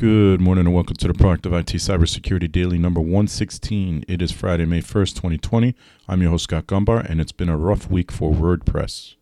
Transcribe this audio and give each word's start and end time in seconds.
Good 0.00 0.40
morning 0.40 0.64
and 0.64 0.74
welcome 0.74 0.96
to 0.96 1.08
the 1.08 1.12
Proactive 1.12 1.52
IT 1.52 1.74
Cybersecurity 1.76 2.50
Daily 2.50 2.78
number 2.78 3.02
116. 3.02 4.06
It 4.08 4.22
is 4.22 4.32
Friday, 4.32 4.64
May 4.64 4.80
1st, 4.80 5.16
2020. 5.16 5.74
I'm 6.08 6.22
your 6.22 6.30
host, 6.30 6.44
Scott 6.44 6.66
Gumbar, 6.66 7.04
and 7.04 7.20
it's 7.20 7.32
been 7.32 7.50
a 7.50 7.56
rough 7.58 7.90
week 7.90 8.10
for 8.10 8.32
WordPress. 8.32 9.16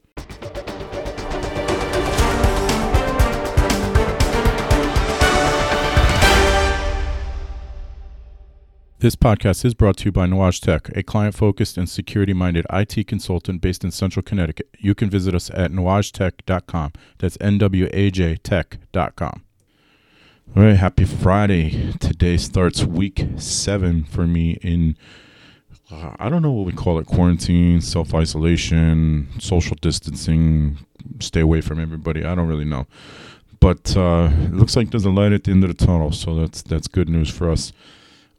This 9.01 9.17
podcast 9.17 9.65
is 9.65 9.75
brought 9.75 9.97
to 9.97 10.05
you 10.05 10.13
by 10.13 10.29
Nuage 10.29 10.61
Tech, 10.61 10.97
a 10.97 11.03
client 11.03 11.35
focused 11.35 11.77
and 11.77 11.89
security 11.89 12.33
minded 12.33 12.65
IT 12.73 13.09
consultant 13.09 13.61
based 13.61 13.83
in 13.83 13.91
central 13.91 14.23
Connecticut. 14.23 14.69
You 14.79 14.95
can 14.95 15.11
visit 15.11 15.35
us 15.35 15.51
at 15.51 15.73
nuagetech.com. 15.73 16.93
That's 17.19 17.37
N 17.41 17.59
W 17.59 17.89
A 17.93 18.13
J 18.13 18.37
tech.com. 18.37 19.43
All 20.57 20.65
right, 20.65 20.77
happy 20.77 21.05
Friday. 21.05 21.93
Today 22.01 22.37
starts 22.37 22.83
week 22.83 23.25
seven 23.37 24.03
for 24.05 24.27
me 24.27 24.59
in, 24.63 24.97
uh, 25.91 26.17
I 26.19 26.29
don't 26.29 26.43
know 26.43 26.51
what 26.51 26.67
we 26.67 26.73
call 26.73 26.99
it 26.99 27.07
quarantine, 27.07 27.81
self 27.81 28.13
isolation, 28.13 29.29
social 29.39 29.77
distancing, 29.81 30.79
stay 31.21 31.41
away 31.41 31.61
from 31.61 31.79
everybody. 31.79 32.25
I 32.25 32.35
don't 32.35 32.49
really 32.49 32.65
know. 32.65 32.87
But 33.61 33.97
uh, 33.97 34.31
it 34.33 34.53
looks 34.53 34.75
like 34.75 34.91
there's 34.91 35.05
a 35.05 35.11
light 35.11 35.33
at 35.33 35.45
the 35.45 35.53
end 35.53 35.63
of 35.65 35.77
the 35.77 35.87
tunnel, 35.87 36.11
so 36.11 36.35
that's 36.35 36.63
that's 36.63 36.89
good 36.89 37.09
news 37.09 37.31
for 37.31 37.51
us. 37.51 37.73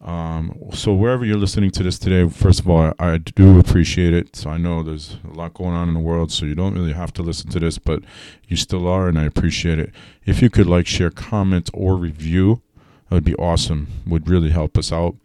Um, 0.02 0.58
so 0.74 0.94
wherever 0.94 1.26
you're 1.26 1.38
listening 1.38 1.72
to 1.72 1.84
this 1.84 2.00
today, 2.00 2.28
first 2.30 2.62
of 2.62 2.70
all, 2.70 2.94
I, 3.00 3.14
I, 3.14 3.18
do 3.18 3.60
appreciate 3.60 4.14
it. 4.14 4.34
So 4.34 4.50
I 4.50 4.58
know 4.58 4.82
there's 4.82 5.18
a 5.30 5.34
lot 5.34 5.54
going 5.54 5.74
on 5.74 5.90
in 5.90 5.94
the 5.94 6.00
world, 6.00 6.32
so 6.32 6.46
you 6.46 6.56
don't 6.56 6.74
really 6.74 6.94
have 6.94 7.12
to 7.14 7.22
listen 7.22 7.50
to 7.52 7.60
this, 7.60 7.78
but 7.78 8.04
you 8.48 8.56
still 8.56 8.88
are, 8.88 9.10
and 9.10 9.20
I 9.20 9.26
appreciate 9.26 9.78
it. 9.78 9.92
If 10.26 10.42
you 10.42 10.50
could 10.50 10.68
like, 10.68 10.88
share, 10.88 11.10
comment, 11.10 11.70
or 11.74 11.98
review, 11.98 12.62
that 13.10 13.16
would 13.16 13.26
be 13.26 13.36
awesome. 13.36 13.88
Would 14.08 14.30
really 14.30 14.52
help 14.52 14.78
us 14.78 14.94
out. 14.94 15.16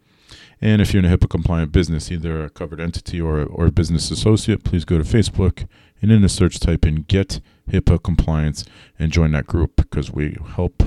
And 0.59 0.81
if 0.81 0.93
you're 0.93 1.03
in 1.03 1.09
a 1.09 1.17
HIPAA 1.17 1.29
compliant 1.29 1.71
business, 1.71 2.11
either 2.11 2.43
a 2.43 2.49
covered 2.49 2.81
entity 2.81 3.21
or 3.21 3.43
or 3.43 3.67
a 3.67 3.71
business 3.71 4.11
associate, 4.11 4.63
please 4.63 4.83
go 4.83 4.97
to 4.97 5.03
Facebook 5.03 5.67
and 6.01 6.11
in 6.11 6.21
the 6.21 6.29
search 6.29 6.59
type 6.59 6.85
in 6.85 7.03
Get 7.03 7.39
HIPAA 7.69 8.03
Compliance 8.03 8.65
and 8.99 9.11
join 9.11 9.31
that 9.31 9.47
group 9.47 9.75
because 9.75 10.11
we 10.11 10.37
help 10.55 10.83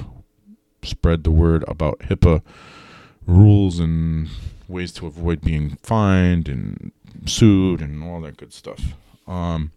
spread 0.82 1.24
the 1.24 1.30
word 1.30 1.64
about 1.66 2.00
HIPAA 2.00 2.42
rules 3.28 3.78
and 3.78 4.28
ways 4.66 4.90
to 4.90 5.06
avoid 5.06 5.42
being 5.42 5.76
fined 5.82 6.48
and 6.48 6.90
sued 7.26 7.80
and 7.80 8.02
all 8.02 8.20
that 8.22 8.36
good 8.38 8.52
stuff. 8.52 8.94
Um, 9.26 9.70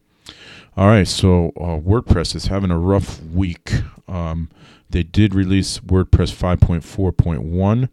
all 0.77 0.87
right, 0.87 1.07
so 1.07 1.47
uh, 1.57 1.77
WordPress 1.77 2.33
is 2.33 2.47
having 2.47 2.71
a 2.71 2.79
rough 2.79 3.21
week. 3.23 3.73
Um, 4.07 4.49
they 4.89 5.03
did 5.03 5.35
release 5.35 5.79
WordPress 5.79 6.33
5.4.1 6.33 7.89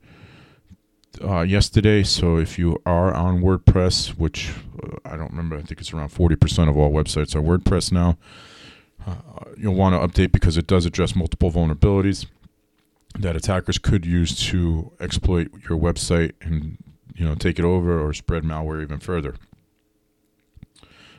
uh, 1.29 1.41
yesterday, 1.41 2.05
so 2.05 2.36
if 2.36 2.59
you 2.59 2.81
are 2.86 3.12
on 3.12 3.41
WordPress, 3.42 4.11
which 4.11 4.53
uh, 4.83 4.97
I 5.05 5.17
don't 5.17 5.31
remember, 5.31 5.56
I 5.56 5.62
think 5.62 5.81
it's 5.81 5.92
around 5.92 6.11
40% 6.11 6.69
of 6.69 6.77
all 6.77 6.92
websites 6.92 7.34
are 7.34 7.42
WordPress 7.42 7.91
now, 7.91 8.17
uh, 9.05 9.14
you'll 9.56 9.75
want 9.75 9.95
to 9.95 10.23
update 10.23 10.31
because 10.31 10.56
it 10.56 10.69
does 10.69 10.86
address 10.86 11.17
multiple 11.17 11.51
vulnerabilities 11.51 12.27
that 13.19 13.37
attackers 13.37 13.78
could 13.78 14.05
use 14.05 14.37
to 14.48 14.92
exploit 15.01 15.51
your 15.69 15.78
website 15.78 16.33
and 16.41 16.78
you 17.14 17.25
know 17.25 17.34
take 17.34 17.59
it 17.59 17.64
over 17.64 18.01
or 18.01 18.12
spread 18.12 18.42
malware 18.42 18.83
even 18.83 18.98
further. 18.98 19.34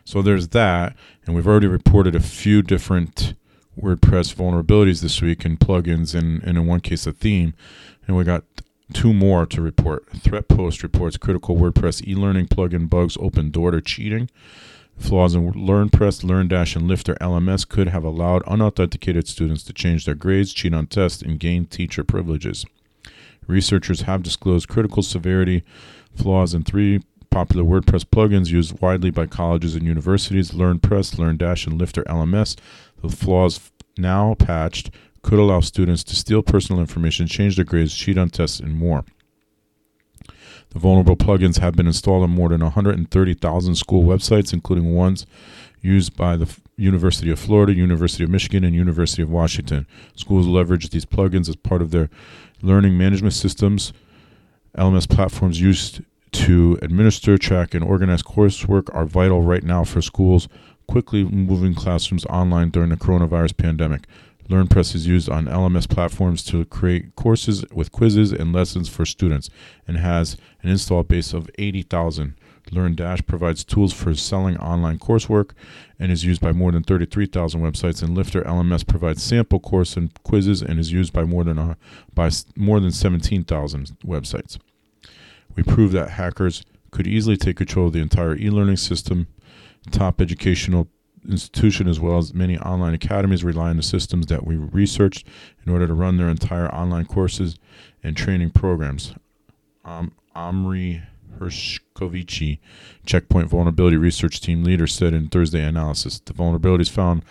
So 0.05 0.21
there's 0.21 0.49
that, 0.49 0.95
and 1.25 1.35
we've 1.35 1.47
already 1.47 1.67
reported 1.67 2.15
a 2.15 2.19
few 2.19 2.61
different 2.61 3.35
WordPress 3.79 4.33
vulnerabilities 4.33 5.01
this 5.01 5.21
week 5.21 5.45
in 5.45 5.57
plugins 5.57 6.15
and, 6.15 6.41
and 6.43 6.57
in 6.57 6.65
one 6.65 6.79
case 6.79 7.05
a 7.05 7.11
theme, 7.11 7.53
and 8.07 8.17
we 8.17 8.23
got 8.23 8.43
two 8.93 9.13
more 9.13 9.45
to 9.45 9.61
report. 9.61 10.09
Threatpost 10.11 10.81
reports 10.83 11.17
critical 11.17 11.55
WordPress 11.57 12.07
e-learning 12.07 12.47
plugin 12.47 12.89
bugs 12.89 13.17
open 13.19 13.51
door 13.51 13.71
to 13.71 13.81
cheating. 13.81 14.29
Flaws 14.99 15.33
in 15.33 15.53
LearnPress, 15.53 16.23
LearnDash, 16.23 16.75
and 16.75 16.87
Lifter 16.87 17.15
LMS 17.15 17.67
could 17.67 17.87
have 17.87 18.03
allowed 18.03 18.43
unauthenticated 18.43 19.27
students 19.27 19.63
to 19.63 19.73
change 19.73 20.05
their 20.05 20.13
grades, 20.13 20.53
cheat 20.53 20.73
on 20.73 20.87
tests, 20.87 21.21
and 21.21 21.39
gain 21.39 21.65
teacher 21.65 22.03
privileges. 22.03 22.65
Researchers 23.47 24.01
have 24.01 24.21
disclosed 24.21 24.67
critical 24.67 25.01
severity 25.01 25.63
flaws 26.15 26.53
in 26.53 26.63
three 26.63 27.01
popular 27.31 27.63
WordPress 27.63 28.03
plugins 28.03 28.49
used 28.49 28.79
widely 28.81 29.09
by 29.09 29.25
colleges 29.25 29.73
and 29.73 29.85
universities 29.85 30.51
LearnPress, 30.51 31.15
LearnDash, 31.15 31.65
and 31.65 31.79
Lifter 31.79 32.03
LMS. 32.03 32.57
The 33.01 33.09
flaws 33.09 33.71
now 33.97 34.35
patched 34.35 34.91
could 35.21 35.39
allow 35.39 35.61
students 35.61 36.03
to 36.05 36.15
steal 36.15 36.41
personal 36.41 36.81
information, 36.81 37.27
change 37.27 37.55
their 37.55 37.65
grades, 37.65 37.95
cheat 37.95 38.17
on 38.17 38.29
tests, 38.29 38.59
and 38.59 38.75
more. 38.75 39.05
The 40.71 40.79
vulnerable 40.79 41.15
plugins 41.15 41.59
have 41.59 41.75
been 41.75 41.87
installed 41.87 42.23
on 42.23 42.29
more 42.29 42.49
than 42.49 42.61
130,000 42.61 43.75
school 43.75 44.03
websites, 44.03 44.53
including 44.53 44.93
ones 44.93 45.25
used 45.81 46.15
by 46.15 46.35
the 46.35 46.53
University 46.77 47.31
of 47.31 47.39
Florida, 47.39 47.73
University 47.73 48.23
of 48.23 48.29
Michigan, 48.29 48.63
and 48.63 48.75
University 48.75 49.21
of 49.21 49.29
Washington. 49.29 49.87
Schools 50.15 50.45
leverage 50.45 50.89
these 50.89 51.05
plugins 51.05 51.49
as 51.49 51.55
part 51.55 51.81
of 51.81 51.91
their 51.91 52.09
learning 52.61 52.97
management 52.97 53.33
systems. 53.33 53.93
LMS 54.77 55.09
platforms 55.09 55.59
used 55.59 56.01
to 56.31 56.77
administer, 56.81 57.37
track, 57.37 57.73
and 57.73 57.83
organize 57.83 58.21
coursework 58.21 58.93
are 58.93 59.05
vital 59.05 59.41
right 59.41 59.63
now 59.63 59.83
for 59.83 60.01
schools 60.01 60.47
quickly 60.87 61.23
moving 61.23 61.75
classrooms 61.75 62.25
online 62.25 62.69
during 62.69 62.89
the 62.89 62.95
coronavirus 62.95 63.55
pandemic. 63.57 64.05
LearnPress 64.49 64.95
is 64.95 65.05
used 65.05 65.29
on 65.29 65.45
LMS 65.45 65.87
platforms 65.87 66.43
to 66.43 66.65
create 66.65 67.15
courses 67.15 67.63
with 67.71 67.91
quizzes 67.91 68.31
and 68.31 68.51
lessons 68.51 68.89
for 68.89 69.05
students 69.05 69.49
and 69.87 69.97
has 69.97 70.37
an 70.63 70.69
install 70.69 71.03
base 71.03 71.33
of 71.33 71.49
80,000. 71.59 72.35
LearnDash 72.71 73.27
provides 73.27 73.63
tools 73.63 73.93
for 73.93 74.15
selling 74.15 74.57
online 74.57 74.97
coursework 74.97 75.51
and 75.99 76.11
is 76.11 76.25
used 76.25 76.41
by 76.41 76.51
more 76.51 76.71
than 76.71 76.83
33,000 76.83 77.61
websites. 77.61 78.01
And 78.01 78.15
Lifter 78.15 78.41
LMS 78.41 78.85
provides 78.85 79.21
sample 79.21 79.59
course 79.59 79.95
and 79.95 80.11
quizzes 80.23 80.61
and 80.61 80.79
is 80.79 80.91
used 80.91 81.13
by 81.13 81.23
more 81.23 81.43
than 81.43 81.59
uh, 81.59 81.75
by 82.13 82.31
more 82.55 82.79
than 82.79 82.91
17,000 82.91 83.97
websites. 84.05 84.57
We 85.55 85.63
proved 85.63 85.93
that 85.93 86.11
hackers 86.11 86.63
could 86.91 87.07
easily 87.07 87.37
take 87.37 87.57
control 87.57 87.87
of 87.87 87.93
the 87.93 88.01
entire 88.01 88.35
e-learning 88.35 88.77
system. 88.77 89.27
Top 89.91 90.21
educational 90.21 90.87
institution 91.27 91.87
as 91.87 91.99
well 91.99 92.17
as 92.17 92.33
many 92.33 92.57
online 92.57 92.93
academies 92.93 93.43
rely 93.43 93.69
on 93.69 93.77
the 93.77 93.83
systems 93.83 94.27
that 94.27 94.45
we 94.45 94.55
researched 94.55 95.27
in 95.65 95.71
order 95.71 95.87
to 95.87 95.93
run 95.93 96.17
their 96.17 96.29
entire 96.29 96.67
online 96.73 97.05
courses 97.05 97.57
and 98.03 98.15
training 98.15 98.51
programs. 98.51 99.13
Um, 99.83 100.11
Omri 100.35 101.01
Herscovici, 101.39 102.59
Checkpoint 103.05 103.49
Vulnerability 103.49 103.97
Research 103.97 104.41
Team 104.41 104.63
leader, 104.63 104.87
said 104.87 105.13
in 105.13 105.27
Thursday 105.27 105.63
analysis 105.63 106.19
the 106.19 106.33
vulnerabilities 106.33 106.89
found 106.89 107.23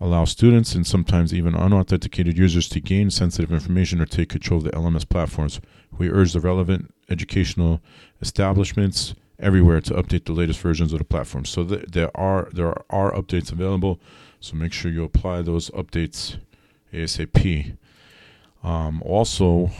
allow 0.00 0.24
students 0.24 0.74
and 0.74 0.86
sometimes 0.86 1.32
even 1.32 1.54
unauthenticated 1.54 2.36
users 2.36 2.68
to 2.68 2.80
gain 2.80 3.10
sensitive 3.10 3.50
information 3.50 4.00
or 4.00 4.06
take 4.06 4.28
control 4.28 4.58
of 4.58 4.64
the 4.64 4.70
LMS 4.70 5.08
platforms. 5.08 5.60
We 5.96 6.10
urge 6.10 6.32
the 6.32 6.40
relevant 6.40 6.92
educational 7.08 7.80
establishments 8.20 9.14
everywhere 9.38 9.80
to 9.82 9.94
update 9.94 10.24
the 10.24 10.32
latest 10.32 10.60
versions 10.60 10.92
of 10.92 10.98
the 10.98 11.04
platform. 11.04 11.44
So 11.44 11.64
th- 11.64 11.86
there 11.88 12.16
are 12.16 12.48
there 12.52 12.74
are 12.90 13.12
updates 13.12 13.52
available. 13.52 14.00
So 14.40 14.56
make 14.56 14.72
sure 14.72 14.90
you 14.90 15.04
apply 15.04 15.42
those 15.42 15.70
updates 15.70 16.36
ASAP. 16.92 17.76
Um, 18.62 19.02
also, 19.02 19.70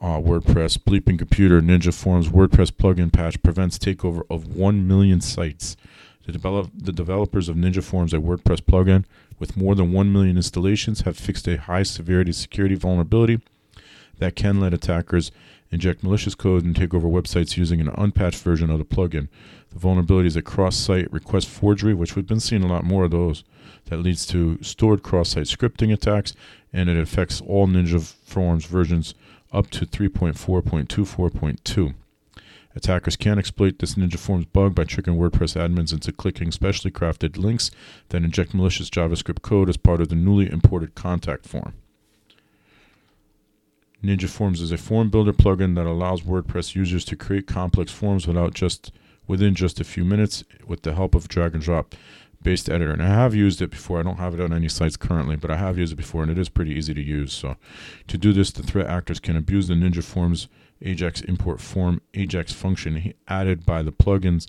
uh, 0.00 0.18
WordPress 0.18 0.78
Bleeping 0.78 1.18
Computer 1.18 1.60
Ninja 1.60 1.92
Forms 1.92 2.28
WordPress 2.28 2.70
plugin 2.70 3.12
patch 3.12 3.42
prevents 3.42 3.78
takeover 3.78 4.22
of 4.30 4.56
one 4.56 4.86
million 4.86 5.20
sites. 5.20 5.76
The, 6.24 6.32
develop, 6.32 6.70
the 6.72 6.92
developers 6.92 7.48
of 7.48 7.56
Ninja 7.56 7.82
Forms, 7.82 8.14
a 8.14 8.18
WordPress 8.18 8.60
plugin 8.60 9.04
with 9.40 9.56
more 9.56 9.74
than 9.74 9.92
1 9.92 10.12
million 10.12 10.36
installations, 10.36 11.00
have 11.00 11.16
fixed 11.16 11.48
a 11.48 11.56
high 11.56 11.82
severity 11.82 12.30
security 12.30 12.76
vulnerability 12.76 13.40
that 14.18 14.36
can 14.36 14.60
let 14.60 14.72
attackers 14.72 15.32
inject 15.72 16.04
malicious 16.04 16.34
code 16.34 16.64
and 16.64 16.76
take 16.76 16.94
over 16.94 17.08
websites 17.08 17.56
using 17.56 17.80
an 17.80 17.90
unpatched 17.96 18.42
version 18.42 18.70
of 18.70 18.78
the 18.78 18.84
plugin. 18.84 19.28
The 19.70 19.78
vulnerability 19.78 20.28
is 20.28 20.36
a 20.36 20.42
cross-site 20.42 21.10
request 21.10 21.48
forgery, 21.48 21.94
which 21.94 22.14
we've 22.14 22.26
been 22.26 22.40
seeing 22.40 22.62
a 22.62 22.68
lot 22.68 22.84
more 22.84 23.04
of 23.04 23.10
those, 23.10 23.42
that 23.86 23.96
leads 23.96 24.26
to 24.26 24.62
stored 24.62 25.02
cross-site 25.02 25.46
scripting 25.46 25.92
attacks, 25.92 26.34
and 26.72 26.88
it 26.88 26.96
affects 26.96 27.40
all 27.40 27.66
Ninja 27.66 28.14
Forms 28.24 28.66
versions 28.66 29.14
up 29.52 29.70
to 29.70 29.86
3.4.24.2. 29.86 31.94
Attackers 32.74 33.16
can 33.16 33.38
exploit 33.38 33.78
this 33.78 33.96
Ninja 33.96 34.18
Forms 34.18 34.46
bug 34.46 34.74
by 34.74 34.84
tricking 34.84 35.16
WordPress 35.16 35.60
admins 35.60 35.92
into 35.92 36.12
clicking 36.12 36.50
specially 36.50 36.90
crafted 36.90 37.36
links 37.36 37.70
that 38.08 38.22
inject 38.22 38.54
malicious 38.54 38.88
JavaScript 38.88 39.42
code 39.42 39.68
as 39.68 39.76
part 39.76 40.00
of 40.00 40.08
the 40.08 40.14
newly 40.14 40.50
imported 40.50 40.94
contact 40.94 41.46
form. 41.46 41.74
Ninja 44.02 44.28
Forms 44.28 44.60
is 44.60 44.72
a 44.72 44.78
form 44.78 45.10
builder 45.10 45.32
plugin 45.32 45.76
that 45.76 45.86
allows 45.86 46.22
WordPress 46.22 46.74
users 46.74 47.04
to 47.04 47.16
create 47.16 47.46
complex 47.46 47.92
forms 47.92 48.26
without 48.26 48.52
just 48.52 48.92
within 49.28 49.54
just 49.54 49.80
a 49.80 49.84
few 49.84 50.04
minutes 50.04 50.42
with 50.66 50.82
the 50.82 50.94
help 50.94 51.14
of 51.14 51.28
drag 51.28 51.54
and 51.54 51.62
drop 51.62 51.94
based 52.42 52.68
editor. 52.68 52.90
And 52.90 53.02
I 53.02 53.06
have 53.06 53.34
used 53.34 53.62
it 53.62 53.70
before. 53.70 54.00
I 54.00 54.02
don't 54.02 54.16
have 54.16 54.34
it 54.34 54.40
on 54.40 54.52
any 54.52 54.68
sites 54.68 54.96
currently, 54.96 55.36
but 55.36 55.52
I 55.52 55.56
have 55.56 55.78
used 55.78 55.92
it 55.92 55.96
before 55.96 56.22
and 56.22 56.32
it 56.32 56.38
is 56.38 56.48
pretty 56.48 56.72
easy 56.72 56.92
to 56.92 57.00
use. 57.00 57.32
So 57.32 57.56
to 58.08 58.18
do 58.18 58.32
this, 58.32 58.50
the 58.50 58.64
threat 58.64 58.86
actors 58.86 59.20
can 59.20 59.36
abuse 59.36 59.68
the 59.68 59.74
Ninja 59.74 60.02
Forms 60.02 60.48
Ajax 60.84 61.20
import 61.20 61.60
form 61.60 62.00
Ajax 62.14 62.52
function 62.52 63.14
added 63.28 63.64
by 63.64 63.82
the 63.82 63.92
plugins 63.92 64.48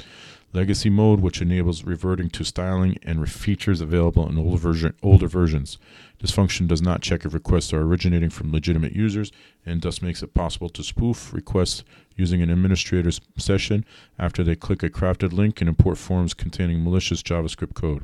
legacy 0.53 0.89
mode, 0.89 1.19
which 1.19 1.41
enables 1.41 1.83
reverting 1.83 2.29
to 2.29 2.43
styling 2.43 2.97
and 3.03 3.29
features 3.29 3.81
available 3.81 4.29
in 4.29 4.37
older, 4.37 4.57
version, 4.57 4.93
older 5.01 5.27
versions. 5.27 5.77
This 6.19 6.31
function 6.31 6.67
does 6.67 6.81
not 6.81 7.01
check 7.01 7.25
if 7.25 7.33
requests 7.33 7.73
are 7.73 7.81
originating 7.81 8.29
from 8.29 8.51
legitimate 8.51 8.93
users 8.93 9.31
and 9.65 9.81
thus 9.81 10.01
makes 10.01 10.21
it 10.23 10.33
possible 10.33 10.69
to 10.69 10.83
spoof 10.83 11.33
requests 11.33 11.83
using 12.15 12.41
an 12.41 12.51
administrator's 12.51 13.19
session 13.37 13.83
after 14.19 14.43
they 14.43 14.55
click 14.55 14.83
a 14.83 14.89
crafted 14.89 15.33
link 15.33 15.59
and 15.59 15.67
import 15.67 15.97
forms 15.97 16.33
containing 16.33 16.83
malicious 16.83 17.23
JavaScript 17.23 17.73
code. 17.73 18.03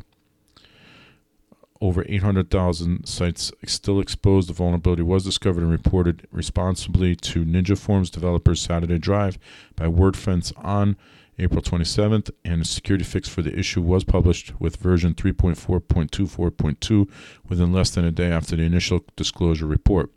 Over 1.82 2.04
800,000 2.10 3.06
sites 3.06 3.54
still 3.66 4.02
exposed. 4.02 4.50
The 4.50 4.54
vulnerability 4.54 5.04
was 5.04 5.24
discovered 5.24 5.62
and 5.62 5.72
reported 5.72 6.28
responsibly 6.30 7.16
to 7.16 7.46
Ninja 7.46 7.78
Forms 7.78 8.10
developers 8.10 8.60
Saturday 8.60 8.98
Drive 8.98 9.38
by 9.78 9.86
WordFence 9.86 10.52
on 10.58 10.98
April 11.40 11.62
27th, 11.62 12.32
and 12.44 12.62
a 12.62 12.66
security 12.66 13.06
fix 13.06 13.30
for 13.30 13.42
the 13.42 13.58
issue 13.58 13.82
was 13.82 14.04
published 14.04 14.54
with 14.60 14.76
version 14.76 15.14
3.4.24.2 15.14 17.10
within 17.48 17.72
less 17.72 17.92
than 17.92 18.06
a 18.06 18.12
day 18.12 18.32
after 18.32 18.56
the 18.56 18.64
initial 18.64 19.06
disclosure 19.16 19.66
report. 19.66 20.12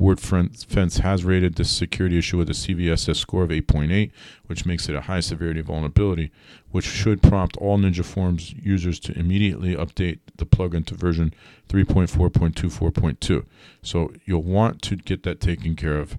WordFence 0.00 1.00
has 1.00 1.24
rated 1.24 1.54
this 1.54 1.70
security 1.70 2.18
issue 2.18 2.38
with 2.38 2.48
a 2.50 2.54
CVSS 2.54 3.16
score 3.16 3.44
of 3.44 3.50
8.8, 3.50 4.10
which 4.46 4.66
makes 4.66 4.88
it 4.88 4.94
a 4.94 5.02
high 5.02 5.20
severity 5.20 5.60
vulnerability, 5.60 6.30
which 6.70 6.86
should 6.86 7.22
prompt 7.22 7.56
all 7.58 7.78
Ninja 7.78 8.04
Forms 8.04 8.52
users 8.54 8.98
to 9.00 9.16
immediately 9.18 9.76
update 9.76 10.18
the 10.36 10.46
plugin 10.46 10.84
to 10.86 10.94
version 10.94 11.32
3.4.24.2. 11.68 13.44
So 13.82 14.12
you'll 14.24 14.42
want 14.42 14.82
to 14.82 14.96
get 14.96 15.22
that 15.22 15.40
taken 15.40 15.76
care 15.76 15.98
of 15.98 16.18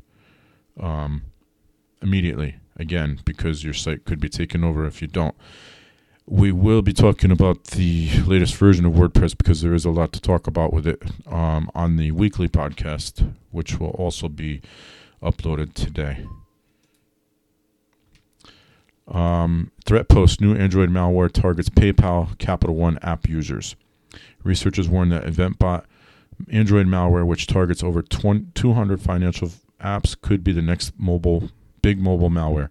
um, 0.80 1.24
immediately 2.02 2.58
again 2.78 3.20
because 3.26 3.64
your 3.64 3.74
site 3.74 4.06
could 4.06 4.20
be 4.20 4.30
taken 4.30 4.64
over 4.64 4.86
if 4.86 5.02
you 5.02 5.08
don't. 5.08 5.36
We 6.26 6.52
will 6.52 6.82
be 6.82 6.94
talking 6.94 7.32
about 7.32 7.66
the 7.66 8.10
latest 8.26 8.56
version 8.56 8.86
of 8.86 8.94
WordPress 8.94 9.38
because 9.38 9.62
there 9.62 9.74
is 9.74 9.84
a 9.84 9.90
lot 9.90 10.14
to 10.14 10.22
talk 10.22 10.48
about 10.48 10.72
with 10.72 10.88
it 10.88 11.04
um, 11.28 11.70
on 11.76 11.98
the 11.98 12.12
weekly 12.12 12.48
podcast, 12.48 13.34
which 13.52 13.80
will 13.80 13.90
also 13.90 14.30
be 14.30 14.62
uploaded 15.22 15.74
today. 15.74 16.26
Um, 19.06 19.72
threat 19.86 20.08
post 20.08 20.40
new 20.40 20.56
Android 20.56 20.90
malware 20.90 21.32
targets 21.32 21.70
PayPal 21.70 22.38
Capital 22.38 22.76
One 22.76 22.98
app 23.02 23.28
users. 23.28 23.76
Researchers 24.44 24.88
warn 24.88 25.10
that 25.10 25.26
EventBot 25.26 25.84
Android 26.50 26.88
malware, 26.88 27.26
which 27.26 27.48
targets 27.48 27.84
over 27.84 28.02
20, 28.02 28.48
200 28.54 29.02
financial 29.02 29.52
apps, 29.82 30.20
could 30.20 30.44
be 30.44 30.54
the 30.54 30.62
next 30.62 30.94
mobile 30.98 31.50
big 31.84 32.00
mobile 32.00 32.32
malware. 32.32 32.70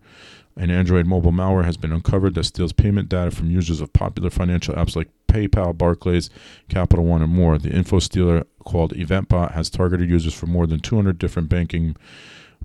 An 0.57 0.71
Android 0.71 1.07
mobile 1.07 1.33
malware 1.33 1.65
has 1.65 1.77
been 1.77 1.93
uncovered 1.93 2.35
that 2.35 2.45
steals 2.45 2.73
payment 2.73 3.09
data 3.09 3.31
from 3.31 3.51
users 3.51 3.81
of 3.81 3.93
popular 3.93 4.29
financial 4.29 4.75
apps 4.75 4.97
like 4.97 5.09
PayPal, 5.29 5.77
Barclays, 5.77 6.29
Capital 6.69 7.05
One, 7.05 7.23
and 7.23 7.33
more. 7.33 7.57
The 7.57 7.71
info 7.71 8.01
stealer 8.01 8.45
called 8.65 8.93
EventBot 8.93 9.53
has 9.53 9.71
targeted 9.71 10.11
users 10.11 10.35
for 10.35 10.47
more 10.47 10.67
than 10.67 10.81
200 10.81 11.19
different 11.19 11.49
banking, 11.49 11.97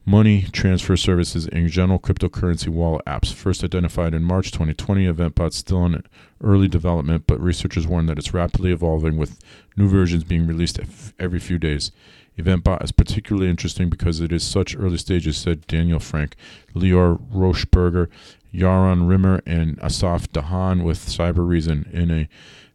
money 0.05 0.43
transfer 0.51 0.97
services, 0.97 1.47
and 1.47 1.69
general 1.69 1.97
cryptocurrency 1.97 2.67
wallet 2.67 3.05
apps. 3.05 3.33
First 3.33 3.63
identified 3.63 4.13
in 4.13 4.23
March 4.23 4.51
2020, 4.51 5.05
EventBot 5.05 5.53
still 5.53 5.85
in 5.85 6.03
early 6.43 6.67
development, 6.67 7.23
but 7.25 7.39
researchers 7.39 7.87
warn 7.87 8.05
that 8.07 8.17
it's 8.17 8.33
rapidly 8.33 8.73
evolving 8.73 9.15
with 9.15 9.39
new 9.77 9.87
versions 9.87 10.25
being 10.25 10.45
released 10.45 10.79
every 11.19 11.39
few 11.39 11.57
days. 11.57 11.91
EventBot 12.37 12.83
is 12.83 12.91
particularly 12.91 13.49
interesting 13.49 13.89
because 13.89 14.19
it 14.19 14.31
is 14.31 14.43
such 14.43 14.75
early 14.77 14.97
stages, 14.97 15.37
said 15.37 15.65
Daniel 15.67 15.99
Frank, 15.99 16.35
Lior 16.75 17.19
Rochberger, 17.33 18.09
Yaron 18.53 19.07
Rimmer, 19.09 19.41
and 19.45 19.79
Asaf 19.79 20.31
Dahan 20.31 20.83
with 20.83 20.99
Cybereason 20.99 21.91
in 21.91 22.11
a 22.11 22.29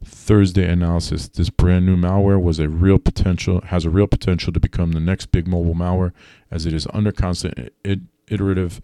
Thursday 0.04 0.68
analysis. 0.68 1.28
This 1.28 1.50
brand 1.50 1.86
new 1.86 1.96
malware 1.96 2.42
was 2.42 2.58
a 2.58 2.68
real 2.68 2.98
potential 2.98 3.60
has 3.66 3.84
a 3.84 3.90
real 3.90 4.08
potential 4.08 4.52
to 4.52 4.60
become 4.60 4.92
the 4.92 5.00
next 5.00 5.26
big 5.26 5.46
mobile 5.46 5.74
malware 5.74 6.12
as 6.50 6.66
it 6.66 6.72
is 6.72 6.86
under 6.92 7.12
constant 7.12 7.72
iterative 8.28 8.80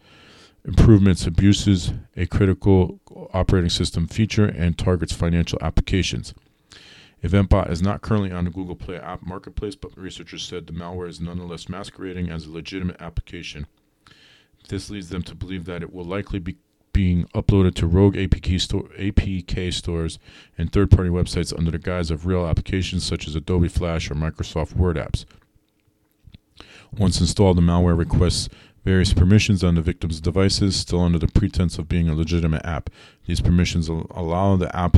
improvements, 0.65 1.27
abuses 1.27 1.93
a 2.17 2.27
critical 2.27 3.01
operating 3.33 3.71
system 3.71 4.07
feature, 4.07 4.45
and 4.45 4.79
targets 4.79 5.13
financial 5.13 5.59
applications. 5.61 6.35
EventBot 7.23 7.71
is 7.71 7.83
not 7.83 8.01
currently 8.01 8.31
on 8.31 8.45
the 8.45 8.51
Google 8.51 8.77
Play 8.77 8.97
app 8.97 9.27
marketplace, 9.27 9.75
but 9.75 9.97
researchers 9.97 10.43
said 10.43 10.67
the 10.67 10.73
malware 10.73 11.09
is 11.09 11.21
nonetheless 11.21 11.69
masquerading 11.69 12.31
as 12.31 12.47
a 12.47 12.51
legitimate 12.51 13.01
application. 13.01 13.67
This 14.69 14.91
leads 14.91 15.09
them 15.09 15.23
to 15.25 15.35
believe 15.35 15.65
that 15.65 15.83
it 15.83 15.93
will 15.93 16.05
likely 16.05 16.39
be 16.39 16.57
being 16.93 17.25
uploaded 17.35 17.75
to 17.75 17.87
rogue 17.87 18.17
APK, 18.17 18.61
store, 18.61 18.89
APK 18.99 19.73
stores 19.73 20.19
and 20.57 20.73
third 20.73 20.91
party 20.91 21.11
websites 21.11 21.57
under 21.57 21.71
the 21.71 21.79
guise 21.79 22.11
of 22.11 22.27
real 22.27 22.47
applications 22.47 23.05
such 23.05 23.29
as 23.29 23.37
Adobe 23.37 23.69
Flash 23.69 24.11
or 24.11 24.15
Microsoft 24.15 24.75
Word 24.75 24.97
apps. 24.97 25.25
Once 26.97 27.21
installed, 27.21 27.57
the 27.57 27.63
malware 27.63 27.97
requests 27.97 28.49
various 28.85 29.13
permissions 29.13 29.63
on 29.63 29.75
the 29.75 29.83
victim's 29.83 30.21
devices, 30.21 30.75
still 30.75 31.01
under 31.01 31.19
the 31.19 31.29
pretense 31.29 31.79
of 31.79 31.89
being 31.89 32.09
a 32.09 32.15
legitimate 32.15 32.65
app. 32.65 32.91
These 33.27 33.43
permissions 33.43 33.89
allow 33.89 34.57
the 34.57 34.75
app 34.75 34.97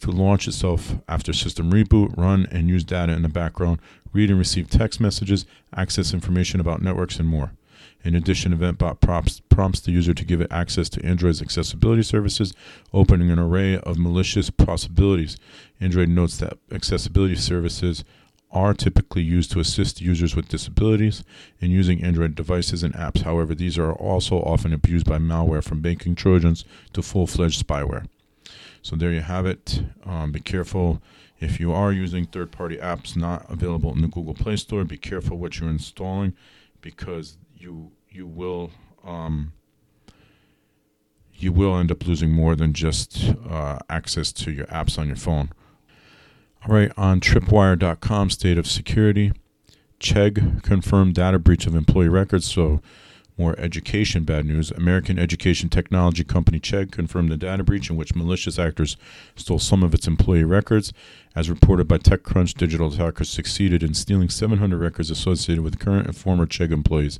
to 0.00 0.10
launch 0.10 0.46
itself 0.48 0.96
after 1.08 1.32
system 1.32 1.70
reboot, 1.70 2.16
run 2.16 2.46
and 2.50 2.68
use 2.68 2.84
data 2.84 3.12
in 3.12 3.22
the 3.22 3.28
background, 3.28 3.78
read 4.12 4.30
and 4.30 4.38
receive 4.38 4.68
text 4.68 5.00
messages, 5.00 5.46
access 5.74 6.12
information 6.12 6.60
about 6.60 6.82
networks, 6.82 7.18
and 7.18 7.28
more. 7.28 7.52
In 8.04 8.14
addition, 8.14 8.54
EventBot 8.54 9.00
prompts, 9.00 9.40
prompts 9.48 9.80
the 9.80 9.90
user 9.90 10.12
to 10.12 10.24
give 10.24 10.42
it 10.42 10.52
access 10.52 10.90
to 10.90 11.04
Android's 11.04 11.40
accessibility 11.40 12.02
services, 12.02 12.52
opening 12.92 13.30
an 13.30 13.38
array 13.38 13.78
of 13.78 13.98
malicious 13.98 14.50
possibilities. 14.50 15.38
Android 15.80 16.10
notes 16.10 16.36
that 16.36 16.58
accessibility 16.70 17.36
services 17.36 18.04
are 18.50 18.74
typically 18.74 19.22
used 19.22 19.50
to 19.50 19.58
assist 19.58 20.00
users 20.00 20.36
with 20.36 20.48
disabilities 20.48 21.24
in 21.60 21.70
using 21.70 22.04
Android 22.04 22.34
devices 22.34 22.82
and 22.82 22.94
apps. 22.94 23.22
However, 23.22 23.54
these 23.54 23.78
are 23.78 23.92
also 23.92 24.36
often 24.36 24.72
abused 24.72 25.06
by 25.06 25.18
malware 25.18 25.64
from 25.64 25.80
banking 25.80 26.14
trojans 26.14 26.64
to 26.92 27.02
full 27.02 27.26
fledged 27.26 27.66
spyware. 27.66 28.06
So 28.84 28.96
there 28.96 29.12
you 29.12 29.22
have 29.22 29.46
it. 29.46 29.82
Um, 30.04 30.30
be 30.30 30.40
careful 30.40 31.02
if 31.40 31.58
you 31.58 31.72
are 31.72 31.90
using 31.90 32.26
third 32.26 32.52
party 32.52 32.76
apps 32.76 33.16
not 33.16 33.50
available 33.50 33.90
in 33.94 34.02
the 34.02 34.08
Google 34.08 34.34
Play 34.34 34.56
Store. 34.56 34.84
Be 34.84 34.98
careful 34.98 35.38
what 35.38 35.58
you're 35.58 35.70
installing 35.70 36.34
because 36.82 37.38
you 37.54 37.92
you 38.10 38.26
will 38.26 38.72
um, 39.02 39.54
you 41.32 41.50
will 41.50 41.78
end 41.78 41.90
up 41.90 42.06
losing 42.06 42.30
more 42.30 42.54
than 42.54 42.74
just 42.74 43.34
uh, 43.48 43.78
access 43.88 44.30
to 44.32 44.52
your 44.52 44.66
apps 44.66 44.98
on 44.98 45.06
your 45.06 45.16
phone. 45.16 45.48
All 46.68 46.74
right, 46.74 46.92
on 46.94 47.20
tripwire.com, 47.20 48.28
state 48.28 48.58
of 48.58 48.66
security. 48.66 49.32
Chegg 49.98 50.62
confirmed 50.62 51.14
data 51.14 51.38
breach 51.38 51.66
of 51.66 51.74
employee 51.74 52.10
records. 52.10 52.52
So 52.52 52.82
more 53.36 53.58
education 53.58 54.24
bad 54.24 54.46
news. 54.46 54.70
American 54.72 55.18
education 55.18 55.68
technology 55.68 56.22
company 56.22 56.60
Chegg 56.60 56.92
confirmed 56.92 57.32
a 57.32 57.36
data 57.36 57.64
breach 57.64 57.90
in 57.90 57.96
which 57.96 58.14
malicious 58.14 58.58
actors 58.58 58.96
stole 59.34 59.58
some 59.58 59.82
of 59.82 59.92
its 59.92 60.06
employee 60.06 60.44
records. 60.44 60.92
As 61.34 61.50
reported 61.50 61.88
by 61.88 61.98
TechCrunch, 61.98 62.54
digital 62.54 62.92
attackers 62.92 63.28
succeeded 63.28 63.82
in 63.82 63.94
stealing 63.94 64.28
700 64.28 64.78
records 64.78 65.10
associated 65.10 65.64
with 65.64 65.80
current 65.80 66.06
and 66.06 66.16
former 66.16 66.46
Chegg 66.46 66.70
employees. 66.70 67.18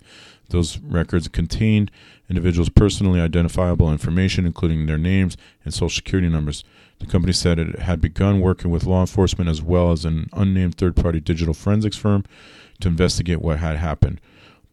Those 0.50 0.78
records 0.78 1.26
contained 1.26 1.90
individuals' 2.28 2.68
personally 2.68 3.20
identifiable 3.20 3.90
information, 3.90 4.46
including 4.46 4.86
their 4.86 4.98
names 4.98 5.36
and 5.64 5.74
social 5.74 5.88
security 5.88 6.28
numbers. 6.28 6.62
The 7.00 7.06
company 7.06 7.32
said 7.32 7.58
it 7.58 7.80
had 7.80 8.00
begun 8.00 8.40
working 8.40 8.70
with 8.70 8.84
law 8.84 9.00
enforcement 9.00 9.50
as 9.50 9.60
well 9.60 9.90
as 9.90 10.04
an 10.04 10.28
unnamed 10.32 10.76
third 10.76 10.94
party 10.94 11.18
digital 11.18 11.54
forensics 11.54 11.96
firm 11.96 12.24
to 12.80 12.88
investigate 12.88 13.40
what 13.40 13.58
had 13.58 13.76
happened. 13.78 14.20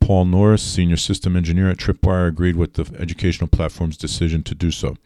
Paul 0.01 0.25
Norris, 0.25 0.63
senior 0.63 0.98
system 0.98 1.38
engineer 1.38 1.70
at 1.70 1.77
Tripwire, 1.77 2.27
agreed 2.27 2.58
with 2.58 2.74
the 2.74 2.91
educational 3.00 3.48
platform's 3.48 3.96
decision 3.96 4.43
to 4.43 4.55
do 4.55 4.72
so. 4.72 4.98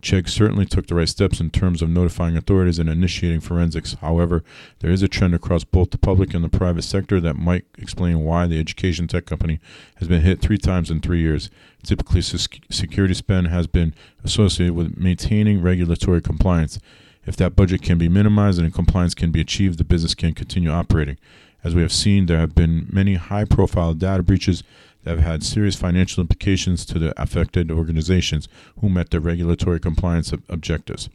Chegg 0.00 0.28
certainly 0.28 0.64
took 0.64 0.86
the 0.86 0.94
right 0.94 1.08
steps 1.08 1.40
in 1.40 1.50
terms 1.50 1.82
of 1.82 1.88
notifying 1.88 2.36
authorities 2.36 2.78
and 2.78 2.88
initiating 2.88 3.40
forensics. 3.40 3.94
However, 4.00 4.44
there 4.78 4.90
is 4.90 5.02
a 5.02 5.08
trend 5.08 5.34
across 5.34 5.64
both 5.64 5.90
the 5.90 5.98
public 5.98 6.34
and 6.34 6.44
the 6.44 6.48
private 6.48 6.82
sector 6.82 7.20
that 7.20 7.36
might 7.36 7.64
explain 7.78 8.20
why 8.20 8.46
the 8.46 8.60
education 8.60 9.08
tech 9.08 9.26
company 9.26 9.60
has 9.96 10.08
been 10.08 10.22
hit 10.22 10.40
three 10.40 10.58
times 10.58 10.90
in 10.90 11.00
three 11.00 11.20
years. 11.20 11.50
Typically, 11.82 12.22
security 12.22 13.14
spend 13.14 13.48
has 13.48 13.66
been 13.66 13.94
associated 14.22 14.74
with 14.74 14.96
maintaining 14.96 15.62
regulatory 15.62 16.22
compliance. 16.22 16.78
If 17.26 17.36
that 17.36 17.56
budget 17.56 17.82
can 17.82 17.98
be 17.98 18.08
minimized 18.08 18.60
and 18.60 18.72
compliance 18.72 19.14
can 19.14 19.30
be 19.30 19.40
achieved, 19.40 19.78
the 19.78 19.84
business 19.84 20.14
can 20.14 20.34
continue 20.34 20.70
operating. 20.70 21.16
As 21.64 21.74
we 21.74 21.80
have 21.80 21.92
seen, 21.92 22.26
there 22.26 22.38
have 22.38 22.54
been 22.54 22.86
many 22.92 23.14
high 23.14 23.46
profile 23.46 23.94
data 23.94 24.22
breaches 24.22 24.62
that 25.02 25.16
have 25.16 25.26
had 25.26 25.42
serious 25.42 25.76
financial 25.76 26.20
implications 26.20 26.84
to 26.86 26.98
the 26.98 27.20
affected 27.20 27.70
organizations 27.70 28.48
who 28.80 28.88
met 28.90 29.10
their 29.10 29.20
regulatory 29.20 29.80
compliance 29.80 30.32
ob- 30.32 30.42
objectives. 30.50 31.08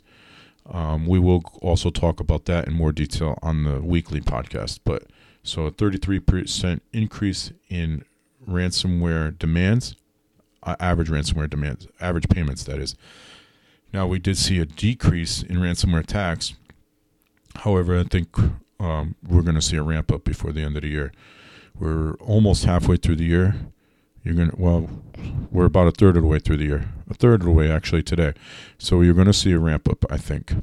Um, 0.69 1.07
we 1.07 1.19
will 1.19 1.43
also 1.61 1.89
talk 1.89 2.19
about 2.19 2.45
that 2.45 2.67
in 2.67 2.73
more 2.73 2.91
detail 2.91 3.39
on 3.41 3.63
the 3.63 3.81
weekly 3.81 4.21
podcast, 4.21 4.79
but 4.83 5.05
so 5.43 5.65
a 5.65 5.71
33% 5.71 6.81
increase 6.93 7.51
in 7.69 8.05
ransomware 8.47 9.37
demands, 9.37 9.95
uh, 10.63 10.75
average 10.79 11.09
ransomware 11.09 11.49
demands, 11.49 11.87
average 11.99 12.29
payments, 12.29 12.63
that 12.65 12.79
is. 12.79 12.95
Now, 13.93 14.07
we 14.07 14.19
did 14.19 14.37
see 14.37 14.59
a 14.59 14.65
decrease 14.65 15.43
in 15.43 15.57
ransomware 15.57 16.01
attacks. 16.01 16.53
However, 17.55 17.99
I 17.99 18.03
think 18.03 18.37
um, 18.79 19.15
we're 19.27 19.41
going 19.41 19.55
to 19.55 19.61
see 19.61 19.77
a 19.77 19.83
ramp 19.83 20.11
up 20.11 20.23
before 20.23 20.51
the 20.51 20.61
end 20.61 20.75
of 20.75 20.83
the 20.83 20.89
year. 20.89 21.11
We're 21.77 22.13
almost 22.15 22.65
halfway 22.65 22.97
through 22.97 23.17
the 23.17 23.25
year. 23.25 23.55
You're 24.23 24.35
going 24.35 24.51
to, 24.51 24.55
well, 24.55 24.89
we're 25.51 25.65
about 25.65 25.87
a 25.87 25.91
third 25.91 26.15
of 26.15 26.23
the 26.23 26.27
way 26.27 26.39
through 26.39 26.57
the 26.57 26.65
year, 26.65 26.89
a 27.09 27.13
third 27.13 27.41
of 27.41 27.45
the 27.45 27.51
way 27.51 27.71
actually 27.71 28.03
today. 28.03 28.33
So 28.77 29.01
you're 29.01 29.15
going 29.15 29.27
to 29.27 29.33
see 29.33 29.51
a 29.51 29.59
ramp 29.59 29.89
up, 29.89 30.05
I 30.09 30.17
think. 30.17 30.53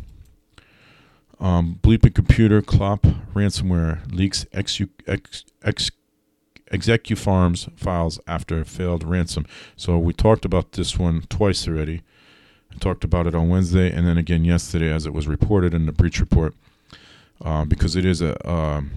Um, 1.41 1.79
Bleeping 1.83 2.15
Computer, 2.15 2.61
Clop, 2.61 3.03
ransomware 3.33 4.13
leaks 4.13 4.45
ex, 4.53 4.81
ex, 5.07 5.45
ex, 5.63 5.91
files 7.77 8.21
after 8.27 8.65
failed 8.65 9.05
ransom. 9.05 9.47
So 9.77 9.99
we 9.99 10.13
talked 10.13 10.45
about 10.45 10.73
this 10.73 10.99
one 10.99 11.23
twice 11.29 11.69
already. 11.69 12.03
I 12.73 12.79
talked 12.79 13.05
about 13.05 13.27
it 13.27 13.35
on 13.35 13.49
Wednesday 13.49 13.91
and 13.91 14.07
then 14.07 14.19
again 14.19 14.45
yesterday 14.45 14.93
as 14.93 15.07
it 15.07 15.13
was 15.13 15.27
reported 15.27 15.75
in 15.75 15.87
the 15.87 15.93
breach 15.93 16.21
report 16.21 16.55
um, 17.41 17.69
because 17.69 17.97
it 17.97 18.05
is 18.05 18.21
a, 18.21 18.51
um, 18.51 18.91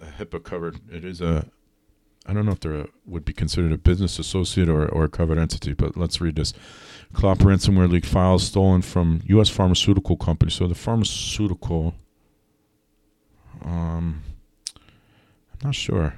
a 0.00 0.06
HIPAA 0.06 0.42
covered. 0.42 0.80
It 0.90 1.04
is 1.04 1.20
a 1.20 1.46
I 2.26 2.32
don't 2.32 2.46
know 2.46 2.52
if 2.52 2.60
there 2.60 2.86
would 3.04 3.24
be 3.24 3.32
considered 3.32 3.72
a 3.72 3.78
business 3.78 4.18
associate 4.18 4.68
or, 4.68 4.88
or 4.88 5.04
a 5.04 5.08
covered 5.08 5.38
entity, 5.38 5.74
but 5.74 5.96
let's 5.96 6.20
read 6.20 6.36
this. 6.36 6.52
Clop 7.12 7.38
ransomware 7.38 7.90
leak 7.90 8.04
files 8.04 8.44
stolen 8.44 8.82
from 8.82 9.20
U.S. 9.26 9.48
pharmaceutical 9.48 10.16
company. 10.16 10.50
So 10.50 10.68
the 10.68 10.74
pharmaceutical, 10.74 11.94
um, 13.64 14.22
I'm 14.76 15.58
not 15.64 15.74
sure. 15.74 16.14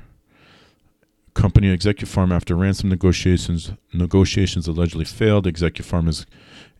Company 1.33 1.75
ExecuPharm, 1.77 2.33
after 2.33 2.55
ransom 2.55 2.91
negotiations 2.91 3.73
negotiations 3.93 4.69
allegedly 4.69 5.05
failed, 5.05 5.47
ExecuPharm 5.47 6.09
is 6.09 6.27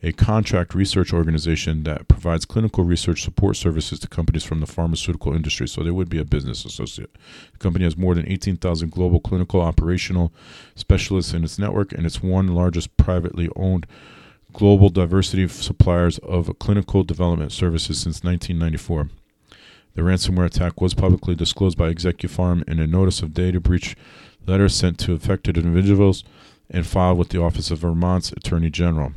a 0.05 0.13
contract 0.13 0.75
research 0.75 1.15
organization 1.15 1.83
that 1.85 2.09
provides 2.09 2.45
clinical 2.45 2.85
research 2.85 3.23
support 3.23 3.57
services 3.57 3.99
to 3.99 4.07
companies 4.07 4.45
from 4.45 4.61
the 4.61 4.67
pharmaceutical 4.67 5.35
industry. 5.35 5.67
So 5.67 5.83
they 5.83 5.91
would 5.91 6.11
be 6.11 6.19
a 6.19 6.27
business 6.27 6.67
associate. 6.67 7.11
The 7.53 7.59
company 7.59 7.87
has 7.87 7.97
more 7.97 8.15
than 8.15 8.29
18,000 8.29 8.91
global 8.91 9.19
clinical 9.19 9.63
operational 9.63 10.31
specialists 10.75 11.33
in 11.33 11.43
its 11.43 11.59
network, 11.59 11.93
and 11.93 12.05
it's 12.05 12.23
one 12.23 12.49
largest 12.49 12.95
privately 12.99 13.49
owned 13.57 13.87
global 14.53 14.91
diversity 14.91 15.43
of 15.43 15.53
suppliers 15.53 16.19
of 16.19 16.59
clinical 16.59 17.03
development 17.03 17.51
services 17.51 17.99
since 17.99 18.23
1994. 18.23 19.09
The 19.95 20.03
ransomware 20.03 20.45
attack 20.45 20.83
was 20.83 20.93
publicly 20.93 21.35
disclosed 21.35 21.79
by 21.79 21.95
ExecuPharm 21.95 22.69
in 22.69 22.79
a 22.79 22.87
notice 22.87 23.23
of 23.23 23.33
data 23.33 23.59
breach 23.59 23.97
letter 24.47 24.69
sent 24.69 24.99
to 24.99 25.15
affected 25.15 25.57
individuals 25.57 26.25
and 26.69 26.87
filed 26.87 27.17
with 27.17 27.31
the 27.31 27.41
Office 27.41 27.71
of 27.71 27.79
Vermont's 27.79 28.33
Attorney 28.33 28.69
General. 28.69 29.15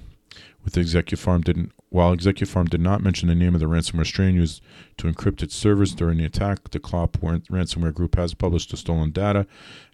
With 0.67 0.75
ExecuPharm 0.75 1.45
didn't 1.45 1.71
while 1.87 2.13
ExecuPharm 2.13 2.67
did 2.67 2.81
not 2.81 3.01
mention 3.01 3.29
the 3.29 3.35
name 3.35 3.53
of 3.53 3.61
the 3.61 3.67
ransomware 3.67 4.05
strain 4.05 4.35
used 4.35 4.61
to 4.97 5.07
encrypt 5.07 5.41
its 5.41 5.55
servers 5.55 5.95
during 5.95 6.17
the 6.17 6.25
attack, 6.25 6.71
the 6.71 6.79
Clop 6.81 7.13
ransomware 7.13 7.93
group 7.93 8.17
has 8.17 8.33
published 8.33 8.71
the 8.71 8.75
stolen 8.75 9.11
data 9.11 9.47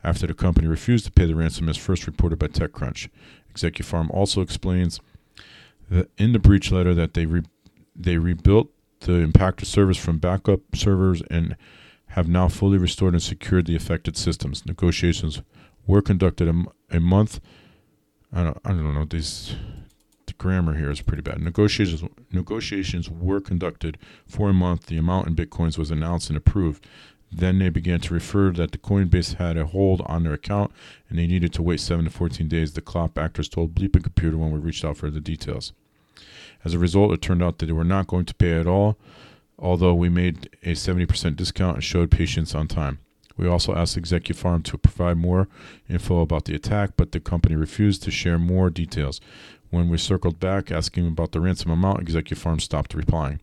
after 0.03 0.25
the 0.25 0.33
company 0.33 0.65
refused 0.65 1.05
to 1.05 1.11
pay 1.11 1.25
the 1.25 1.35
ransom 1.35 1.69
as 1.69 1.77
first 1.77 2.07
reported 2.07 2.39
by 2.39 2.47
TechCrunch. 2.47 3.09
ExecuPharm 3.53 4.09
also 4.09 4.41
explains 4.41 4.99
in 6.17 6.33
the 6.33 6.39
breach 6.39 6.71
letter 6.71 6.95
that 6.95 7.13
they 7.13 7.27
re- 7.27 7.45
they 7.95 8.17
rebuilt 8.17 8.69
the 9.01 9.19
impacted 9.19 9.67
servers 9.67 9.99
from 9.99 10.17
backup 10.17 10.61
servers 10.73 11.21
and 11.29 11.55
have 12.07 12.27
now 12.27 12.47
fully 12.47 12.79
restored 12.79 13.13
and 13.13 13.21
secured 13.21 13.67
the 13.67 13.75
affected 13.75 14.17
systems. 14.17 14.65
Negotiations 14.65 15.43
were 15.85 16.01
conducted 16.01 16.47
a, 16.47 16.95
a 16.97 16.99
month. 16.99 17.39
I 18.31 18.43
don't, 18.43 18.57
I 18.65 18.69
don't 18.69 18.95
know 18.95 19.05
these. 19.05 19.55
Grammar 20.43 20.77
here 20.77 20.91
is 20.91 21.01
pretty 21.01 21.23
bad. 21.23 21.41
Negotiations 21.41 22.03
negotiations 22.31 23.09
were 23.09 23.39
conducted 23.39 23.97
for 24.27 24.49
a 24.49 24.53
month. 24.53 24.87
The 24.87 24.97
amount 24.97 25.27
in 25.27 25.35
bitcoins 25.35 25.77
was 25.77 25.89
announced 25.89 26.29
and 26.29 26.37
approved. 26.37 26.85
Then 27.31 27.59
they 27.59 27.69
began 27.69 27.99
to 28.01 28.13
refer 28.13 28.51
that 28.51 28.71
the 28.71 28.77
Coinbase 28.77 29.35
had 29.35 29.57
a 29.57 29.65
hold 29.65 30.01
on 30.05 30.23
their 30.23 30.33
account 30.33 30.71
and 31.09 31.17
they 31.17 31.25
needed 31.25 31.53
to 31.53 31.63
wait 31.63 31.79
7 31.79 32.05
to 32.05 32.11
14 32.11 32.47
days. 32.47 32.73
The 32.73 32.81
Clop 32.81 33.17
actors 33.17 33.49
told 33.49 33.73
Bleeping 33.73 34.03
Computer 34.03 34.37
when 34.37 34.51
we 34.51 34.59
reached 34.59 34.85
out 34.85 34.97
for 34.97 35.09
the 35.09 35.21
details. 35.21 35.73
As 36.63 36.73
a 36.73 36.79
result, 36.79 37.13
it 37.13 37.21
turned 37.21 37.41
out 37.41 37.57
that 37.57 37.65
they 37.65 37.71
were 37.71 37.83
not 37.83 38.07
going 38.07 38.25
to 38.25 38.35
pay 38.35 38.59
at 38.59 38.67
all 38.67 38.97
although 39.63 39.93
we 39.93 40.09
made 40.09 40.49
a 40.63 40.73
70% 40.73 41.35
discount 41.35 41.75
and 41.75 41.83
showed 41.83 42.11
patience 42.11 42.53
on 42.53 42.67
time. 42.67 42.99
We 43.35 43.47
also 43.47 43.73
asked 43.73 43.97
ExecuPharm 43.97 44.63
to 44.65 44.77
provide 44.77 45.17
more 45.17 45.47
info 45.89 46.21
about 46.21 46.45
the 46.45 46.53
attack, 46.53 46.91
but 46.97 47.11
the 47.11 47.19
company 47.19 47.55
refused 47.55 48.03
to 48.03 48.11
share 48.11 48.37
more 48.37 48.69
details. 48.69 49.19
When 49.73 49.89
we 49.89 49.97
circled 49.97 50.39
back 50.39 50.69
asking 50.69 51.07
about 51.07 51.31
the 51.31 51.41
ransom 51.41 51.71
amount, 51.71 52.05
ExecuPharm 52.05 52.61
stopped 52.61 52.93
replying. 52.93 53.41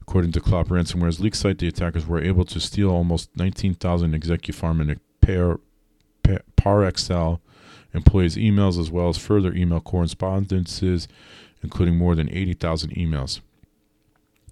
According 0.00 0.30
to 0.32 0.40
Clop 0.40 0.68
Ransomware's 0.68 1.18
leak 1.18 1.34
site, 1.34 1.58
the 1.58 1.66
attackers 1.66 2.06
were 2.06 2.22
able 2.22 2.44
to 2.44 2.60
steal 2.60 2.88
almost 2.88 3.36
19,000 3.36 4.14
ExecuPharm 4.14 4.80
and 4.80 5.00
Par, 5.20 5.58
Parexel 6.56 7.40
employees' 7.92 8.36
emails 8.36 8.78
as 8.78 8.92
well 8.92 9.08
as 9.08 9.18
further 9.18 9.52
email 9.52 9.80
correspondences, 9.80 11.08
including 11.64 11.96
more 11.96 12.14
than 12.14 12.30
80,000 12.30 12.90
emails. 12.90 13.40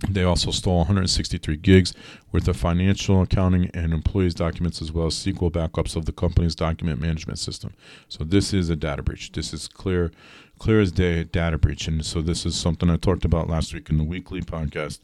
They 0.09 0.23
also 0.23 0.51
stole 0.53 0.79
163 0.79 1.57
gigs 1.57 1.93
worth 2.31 2.47
of 2.47 2.57
financial 2.57 3.23
accounting 3.23 3.71
and 3.75 3.93
employees' 3.93 4.35
documents, 4.35 4.81
as 4.81 4.93
well 4.93 5.07
as 5.07 5.15
SQL 5.15 5.51
backups 5.51 5.97
of 5.97 6.05
the 6.07 6.13
company's 6.13 6.55
document 6.55 7.01
management 7.01 7.39
system. 7.39 7.75
So 8.09 8.23
this 8.25 8.53
is 8.53 8.71
a 8.71 8.77
data 8.77 9.03
breach. 9.03 9.33
This 9.33 9.53
is 9.53 9.67
clear, 9.67 10.13
clear 10.59 10.81
as 10.81 10.93
day 10.93 11.25
data 11.25 11.59
breach. 11.59 11.89
And 11.89 12.05
so 12.05 12.21
this 12.21 12.45
is 12.45 12.57
something 12.57 12.91
I 12.91 12.97
talked 12.97 13.25
about 13.25 13.49
last 13.49 13.73
week 13.73 13.91
in 13.91 13.99
the 13.99 14.05
weekly 14.05 14.41
podcast. 14.41 15.01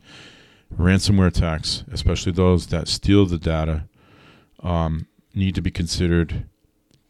Ransomware 0.77 1.29
attacks, 1.29 1.85
especially 1.93 2.33
those 2.33 2.67
that 2.69 2.89
steal 2.89 3.27
the 3.27 3.39
data, 3.39 3.85
um, 4.63 5.07
need 5.35 5.55
to 5.55 5.61
be 5.63 5.71
considered 5.71 6.47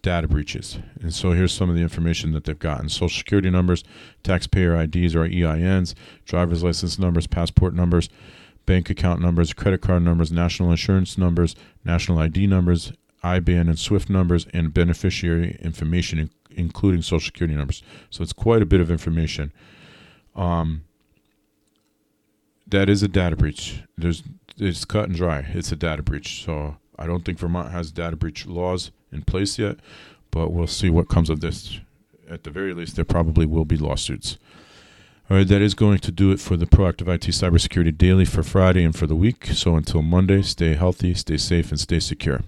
data 0.03 0.29
breaches. 0.29 0.79
And 1.01 1.15
so 1.15 1.33
here's 1.33 1.53
some 1.53 1.71
of 1.71 1.77
the 1.77 1.83
information 1.83 2.33
that 2.33 2.45
they've 2.45 2.59
gotten 2.59 2.89
social 2.89 3.19
security 3.19 3.51
numbers, 3.51 3.83
taxpayer 4.23 4.77
IDs 4.77 5.15
or 5.15 5.27
EINs, 5.27 5.95
driver's 6.27 6.63
license 6.63 6.99
numbers, 6.99 7.27
passport 7.27 7.75
numbers, 7.75 8.11
bank 8.67 8.91
account 8.91 9.21
numbers, 9.21 9.53
credit 9.53 9.81
card 9.81 10.03
numbers, 10.03 10.31
national 10.31 10.71
insurance 10.71 11.17
numbers, 11.17 11.57
national 11.85 12.19
ID 12.19 12.47
numbers, 12.47 12.93
IBAN 13.25 13.63
and 13.63 13.79
SWIFT 13.79 14.11
numbers, 14.11 14.47
and 14.53 14.75
beneficiary 14.75 15.59
information, 15.63 16.31
including 16.57 17.03
social 17.03 17.27
security 17.27 17.55
numbers. 17.55 17.83
So 18.11 18.23
it's 18.23 18.33
quite 18.33 18.63
a 18.63 18.67
bit 18.67 18.81
of 18.81 18.91
information. 18.91 19.53
Um, 20.35 20.85
that 22.67 22.89
is 22.89 23.03
a 23.03 23.09
data 23.09 23.37
breach. 23.37 23.83
There's 23.97 24.23
it's 24.57 24.85
cut 24.85 25.09
and 25.09 25.17
dry. 25.17 25.47
It's 25.53 25.73
a 25.73 25.77
data 25.77 26.03
breach. 26.03 26.45
So 26.45 26.77
I 26.99 27.07
don't 27.07 27.25
think 27.25 27.39
Vermont 27.39 27.73
has 27.73 27.91
data 27.91 28.17
breach 28.17 28.47
laws 28.47 28.91
in 29.13 29.23
place 29.23 29.59
yet, 29.59 29.79
but 30.31 30.53
we'll 30.53 30.67
see 30.67 30.91
what 30.91 31.09
comes 31.09 31.31
of 31.31 31.41
this. 31.41 31.81
At 32.29 32.45
the 32.45 32.51
very 32.51 32.73
least, 32.73 32.97
there 32.97 33.05
probably 33.05 33.47
will 33.47 33.65
be 33.65 33.77
lawsuits. 33.77 34.39
All 35.31 35.39
right, 35.39 35.49
that 35.49 35.63
is 35.63 35.75
going 35.75 35.99
to 35.99 36.13
do 36.13 36.33
it 36.33 36.41
for 36.41 36.57
the 36.57 36.67
Proactive 36.67 37.09
IT 37.09 37.23
Cybersecurity 37.23 37.97
Daily 37.97 38.25
for 38.25 38.43
Friday 38.43 38.85
and 38.85 38.95
for 38.95 39.07
the 39.07 39.17
week. 39.17 39.47
So 39.47 39.77
until 39.77 40.03
Monday, 40.03 40.43
stay 40.43 40.75
healthy, 40.75 41.15
stay 41.15 41.39
safe, 41.39 41.71
and 41.71 41.81
stay 41.81 41.99
secure. 41.99 42.43